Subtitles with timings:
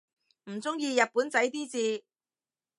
[0.45, 2.03] 唔中意日本仔啲字